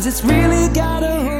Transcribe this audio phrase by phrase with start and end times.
[0.00, 1.39] Cause it's really gotta hurt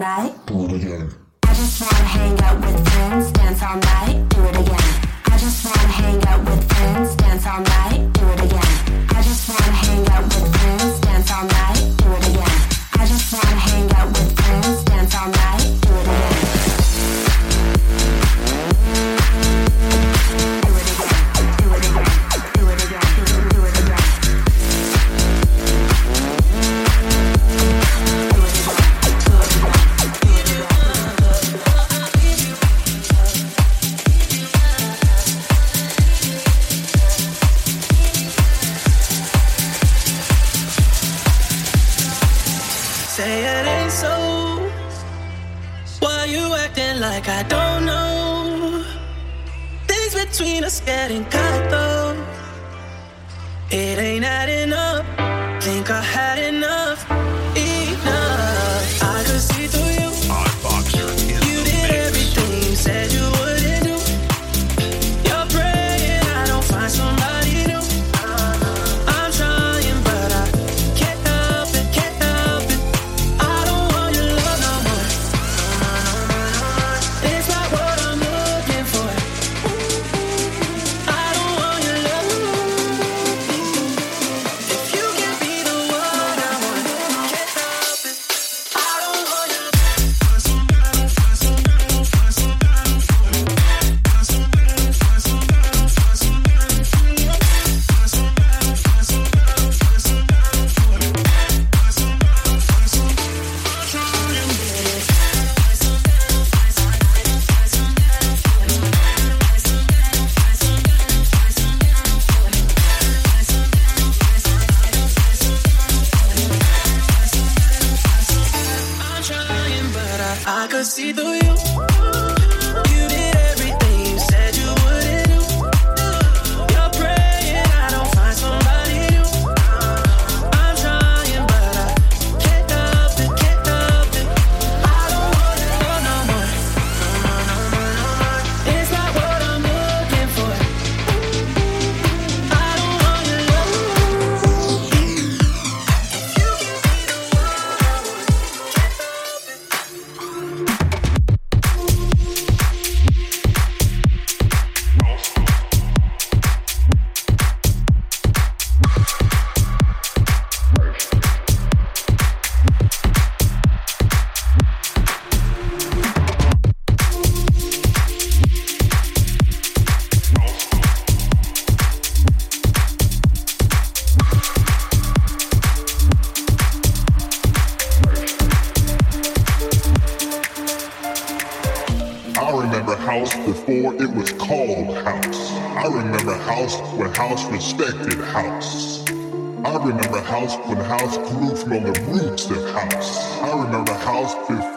[0.00, 0.32] làm đấy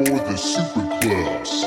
[0.06, 1.64] the super clubs.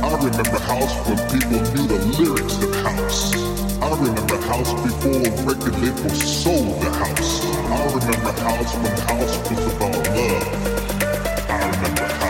[0.00, 3.34] I remember house when people knew the lyrics of house.
[3.82, 7.44] I remember house before record labels sold the house.
[7.44, 11.50] I remember house when house was about love.
[11.50, 12.21] I remember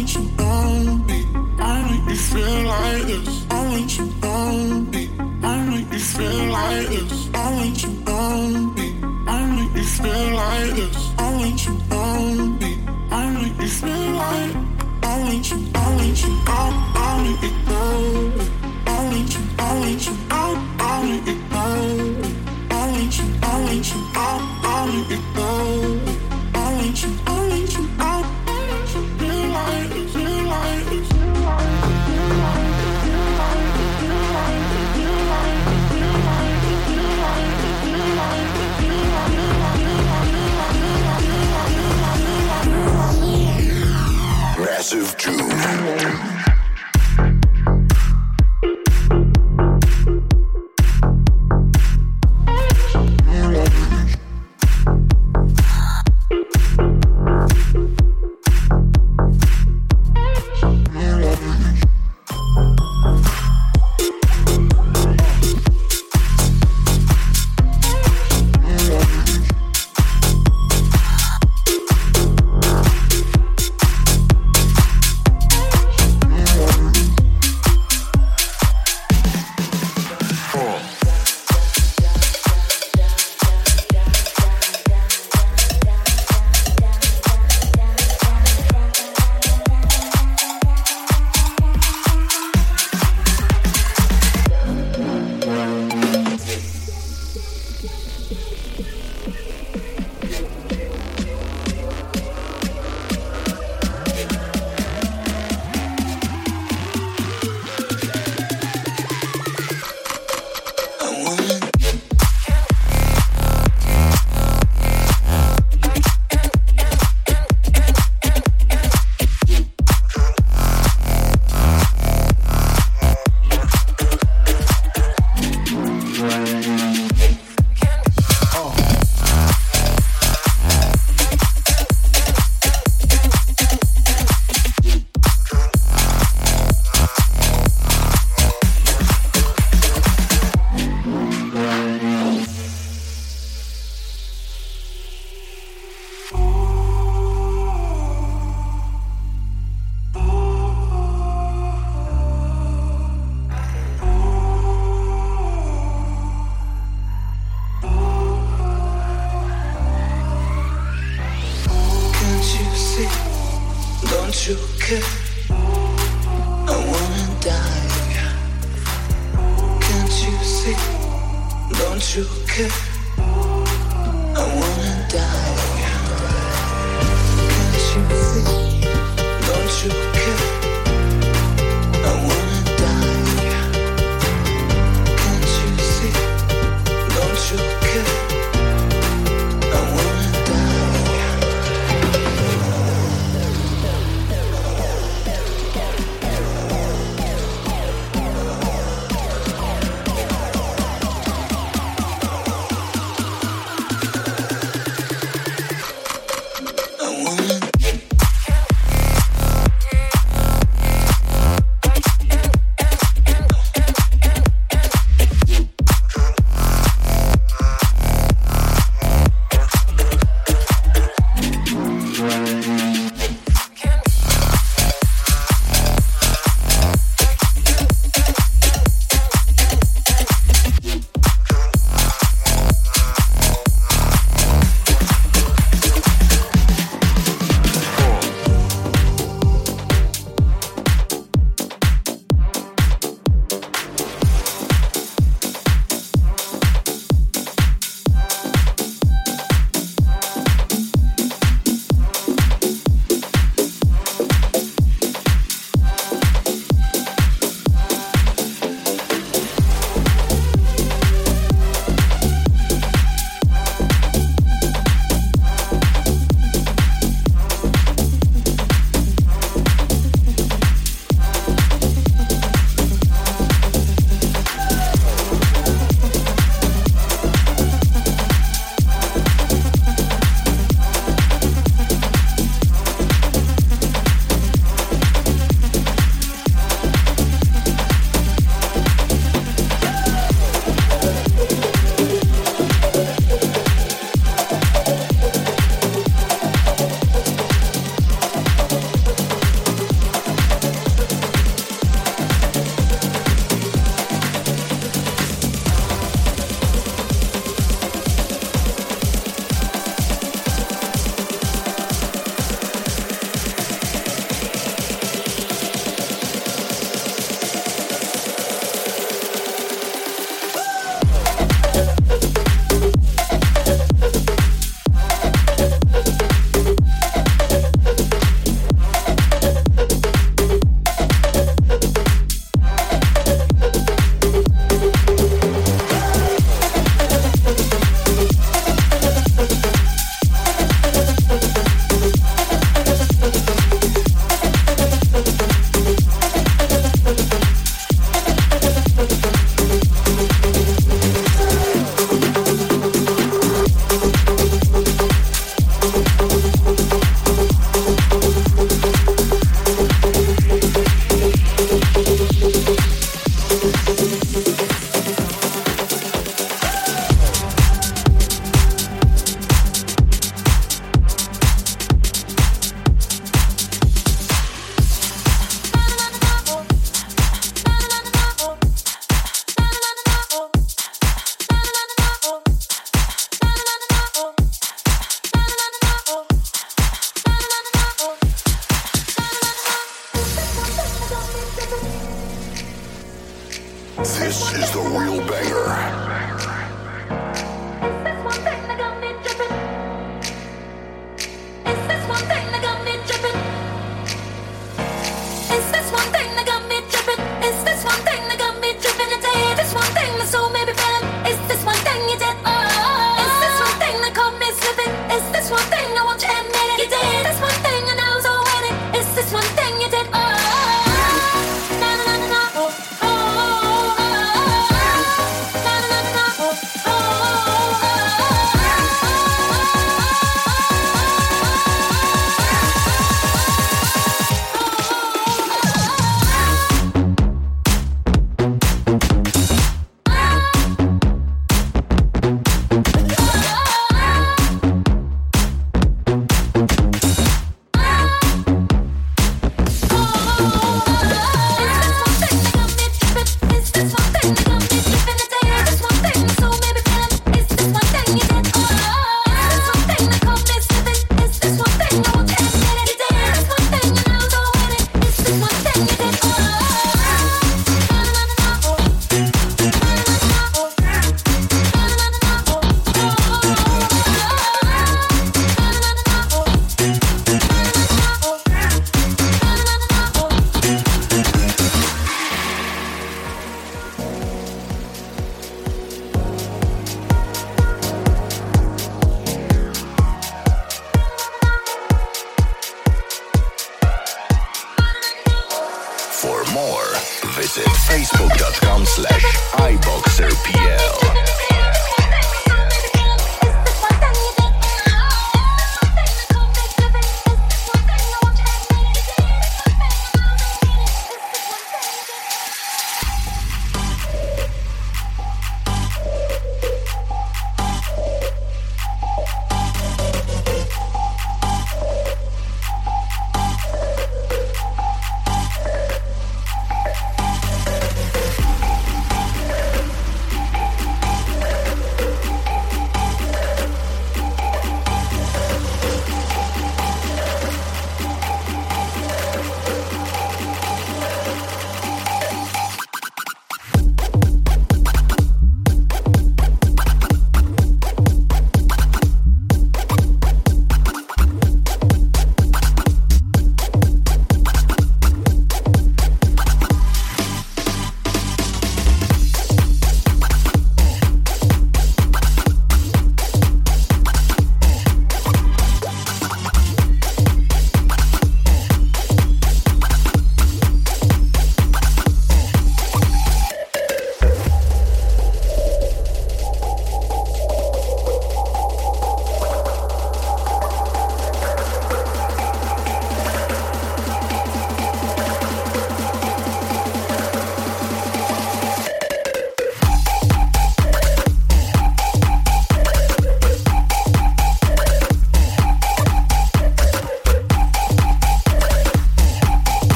[0.00, 1.26] want you on me.
[1.58, 3.46] I make you feel like this.
[3.50, 5.10] I want you on me.
[5.42, 7.28] I make you feel like this.
[7.34, 8.96] I want you on me.
[9.26, 11.10] I make you feel like this.
[11.18, 12.78] I want you on me.
[13.10, 14.56] I make you feel like.
[15.02, 15.68] I want you.
[15.74, 16.32] I want you.
[16.46, 17.84] I, make you go.
[18.86, 19.42] I want you.
[19.58, 20.14] I want you.
[20.30, 20.44] I,
[20.80, 21.66] I make you go.
[22.70, 23.24] I want you.
[23.42, 24.00] I want you.
[24.14, 24.28] I,
[24.64, 25.29] I you.
[44.92, 46.29] of June.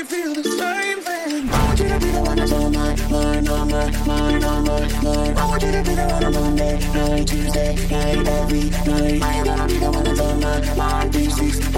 [0.00, 1.50] you feel the same thing.
[1.50, 4.64] I want you to be the one that's on my mind, on my mind, on
[4.64, 5.38] my mind.
[5.38, 9.22] I want you to be the one on Monday, night, Tuesday, night, every night.
[9.22, 11.69] I am gonna be the one that's on my mind, these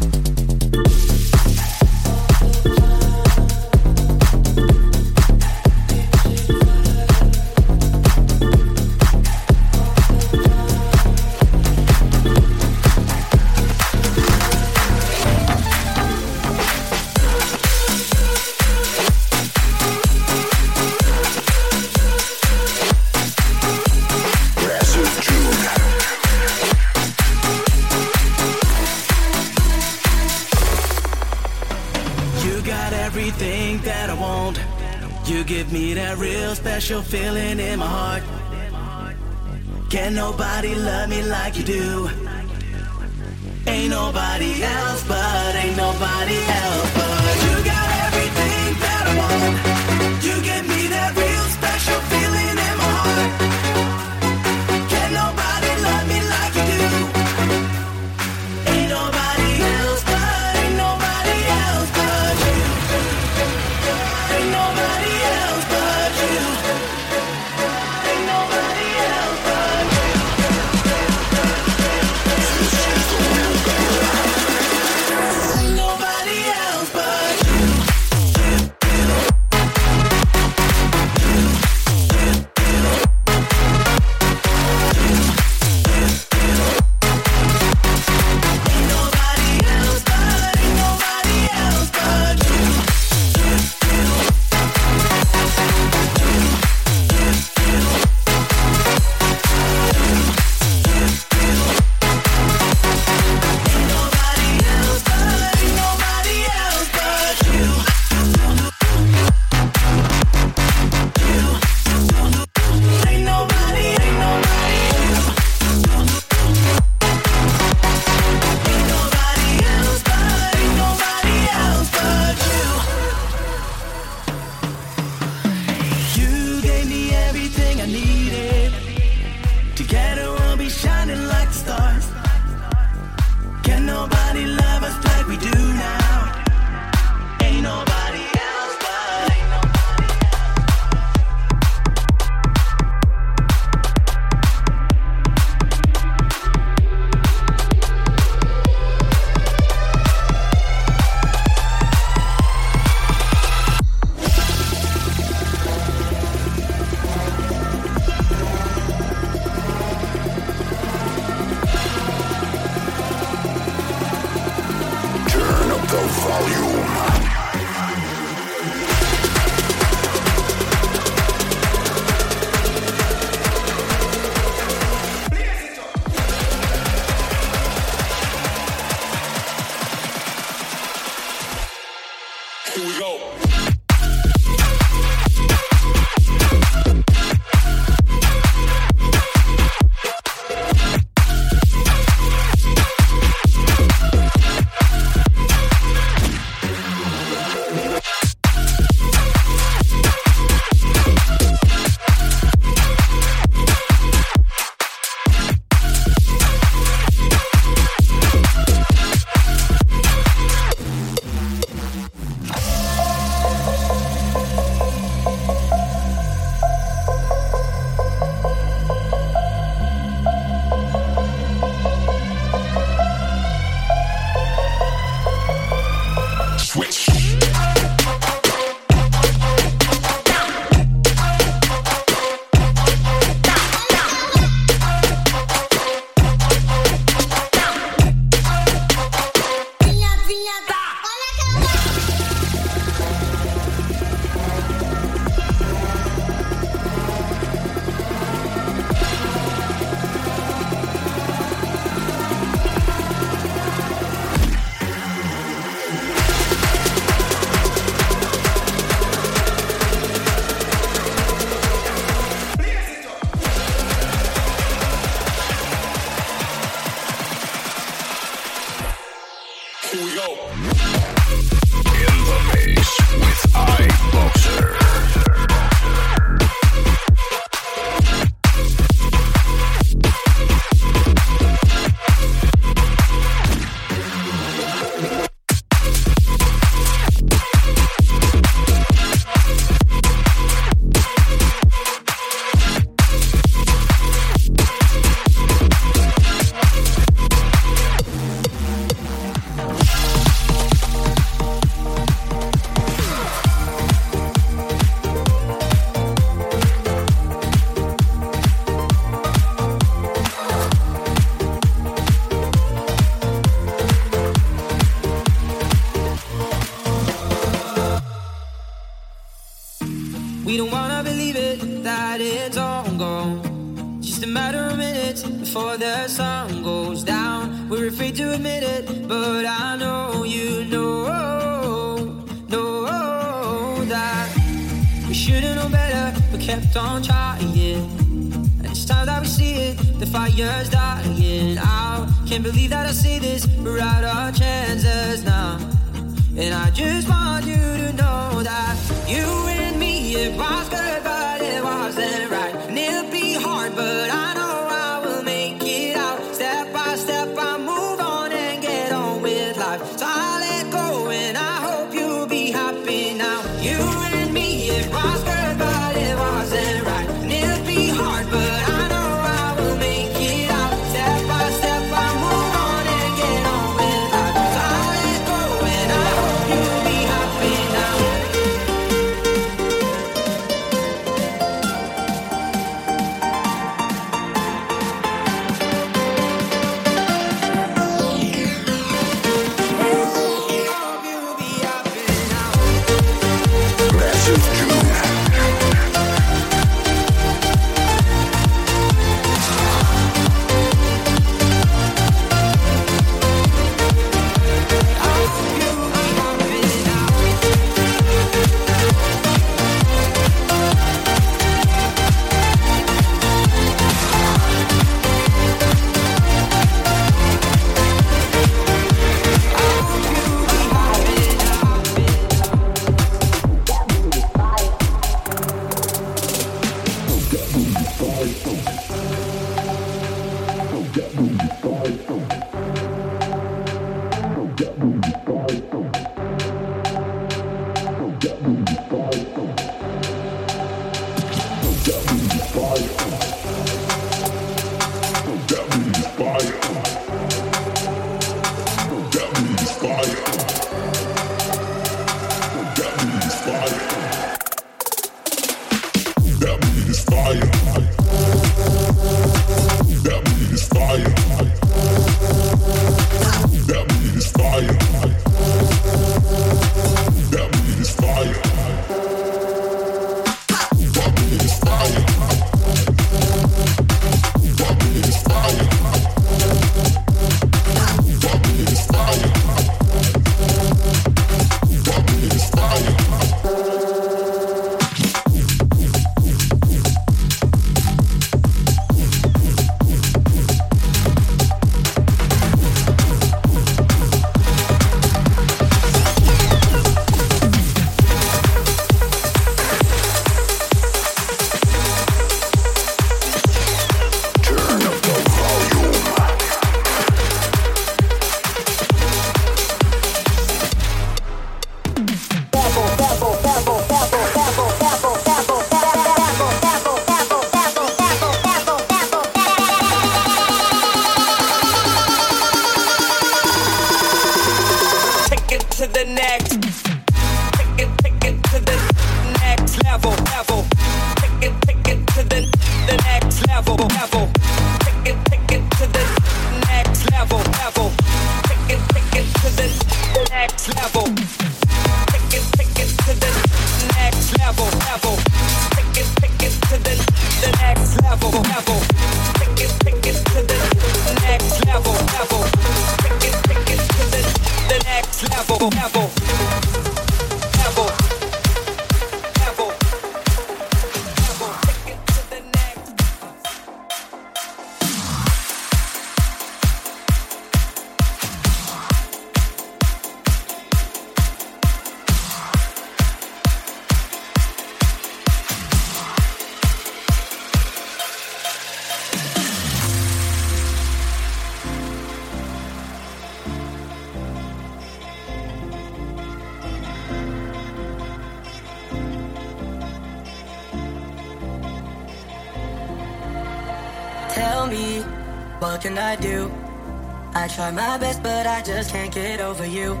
[597.54, 600.00] try my best, but I just can't get over you.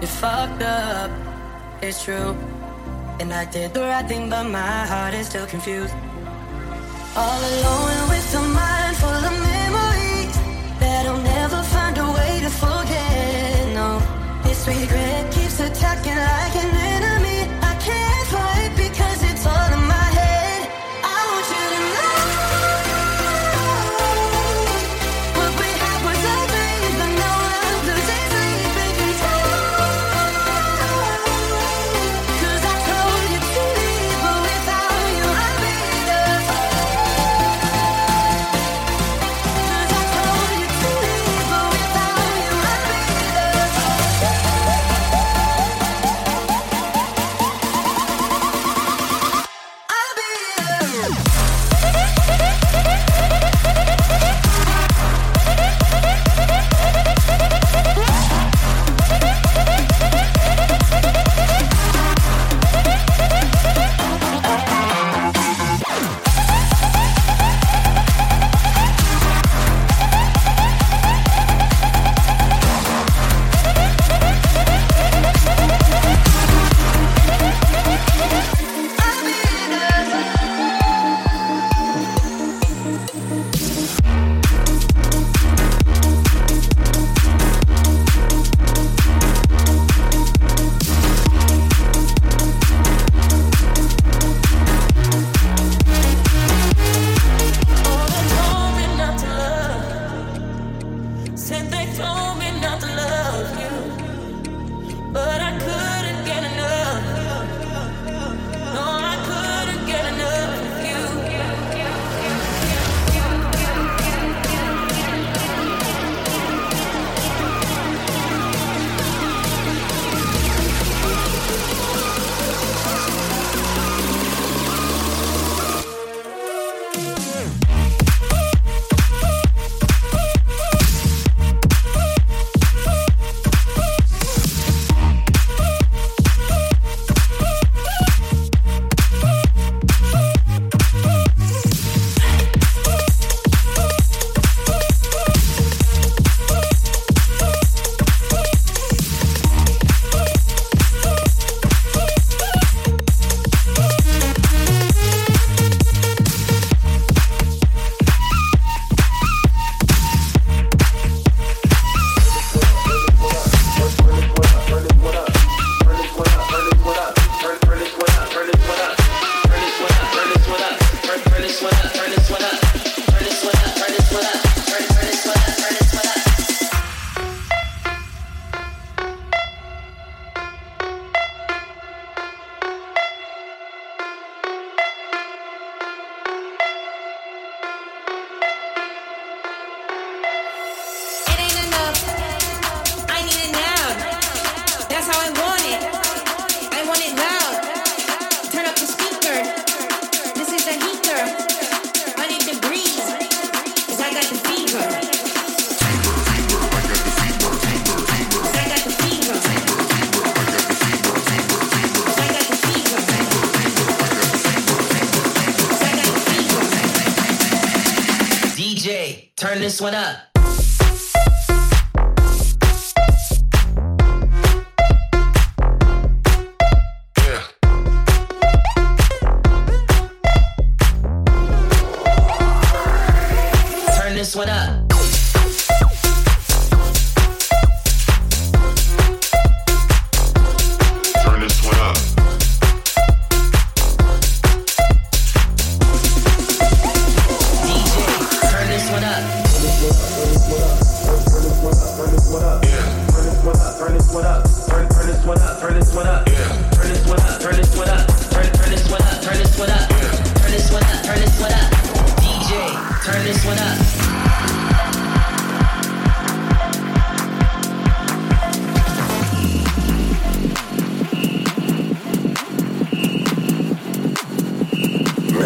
[0.00, 1.10] You fucked up,
[1.82, 2.34] it's true.
[3.20, 5.94] And I did the right thing, but my heart is still confused.
[7.16, 10.34] All alone with a mind full of memories
[10.80, 13.74] that I'll never find a way to forget.
[13.74, 13.88] No,
[14.44, 16.13] this regret keeps attacking.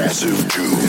[0.09, 0.89] Massive June.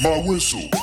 [0.00, 0.79] My whistle.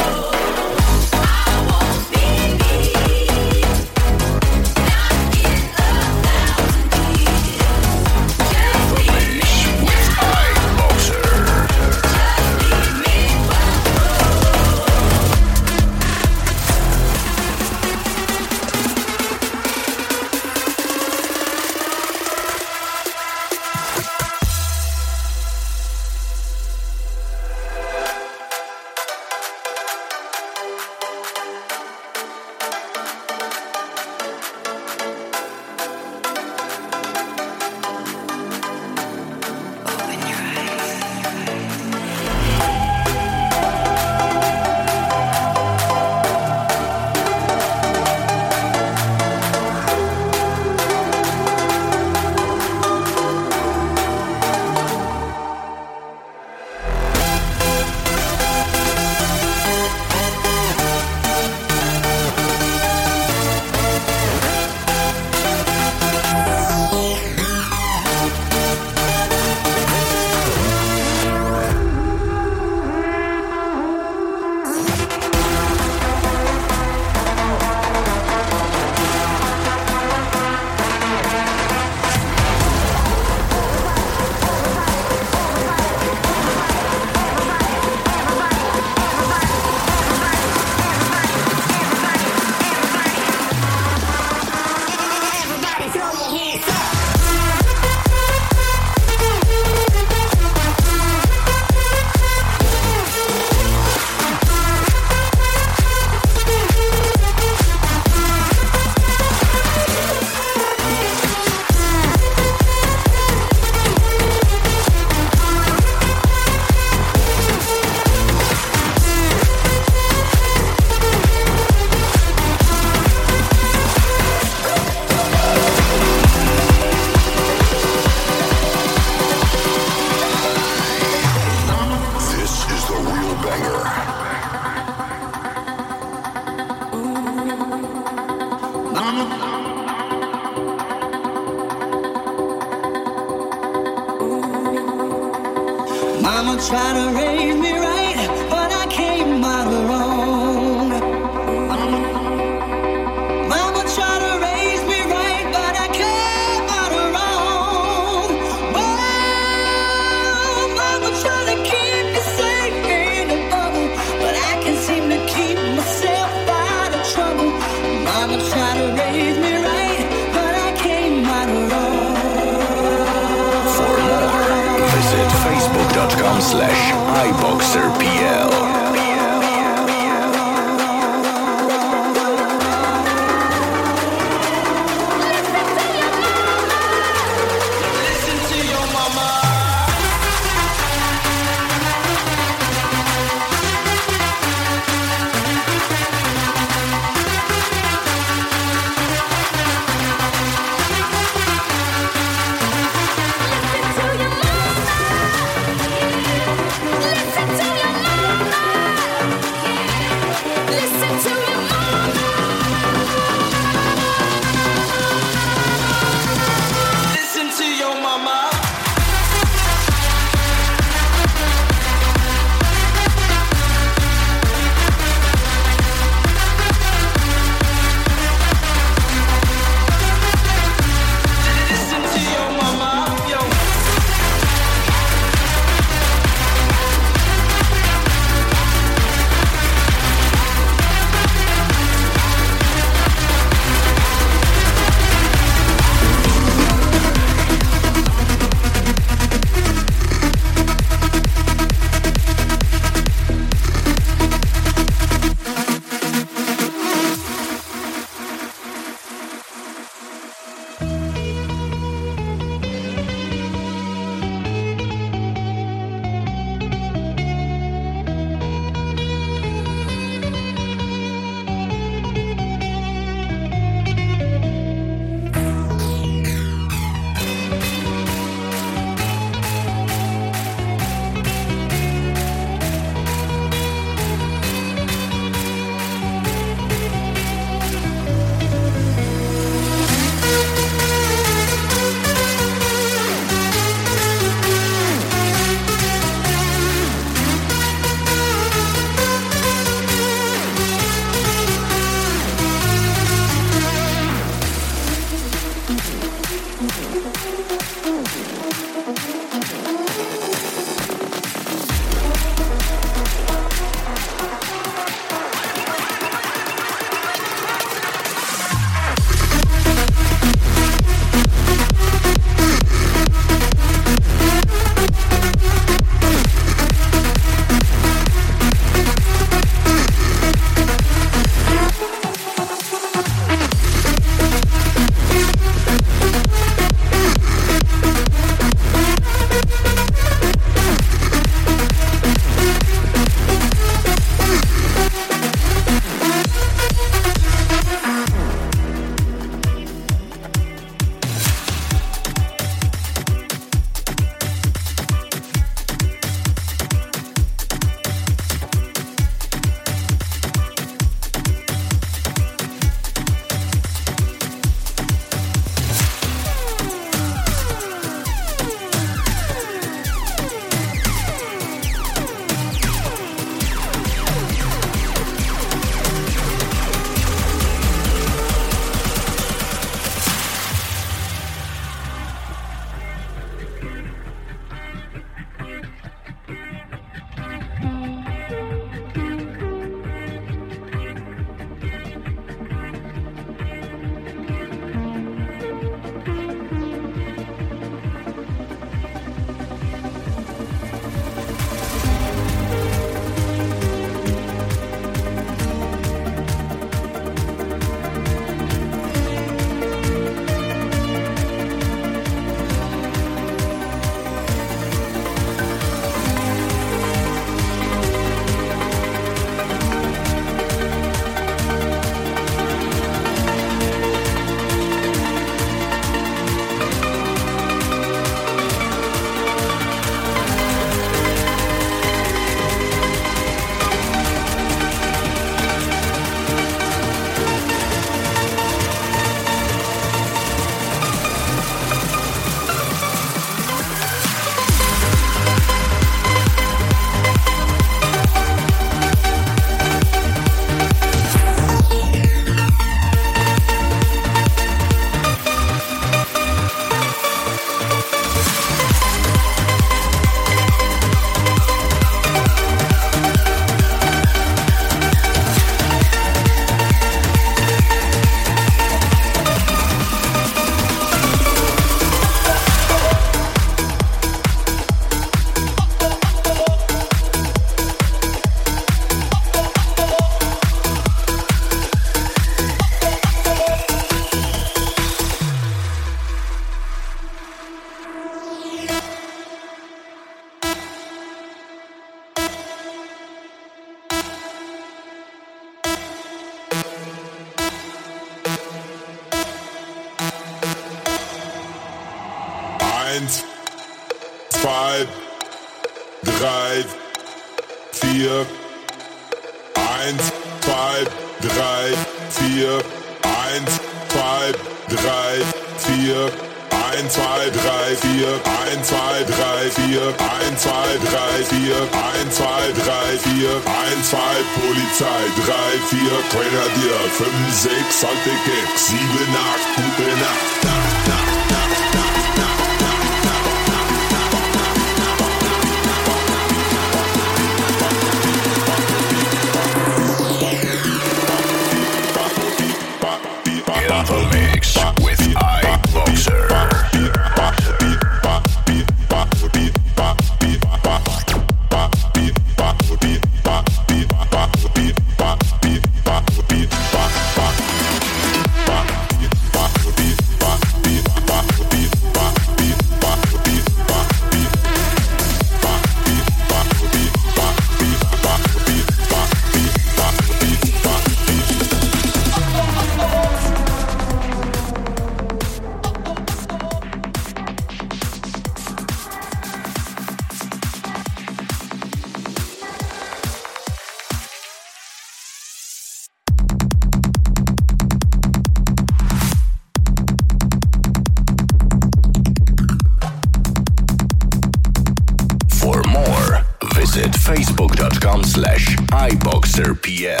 [596.72, 600.00] Visit facebook.com slash iBoxerPL.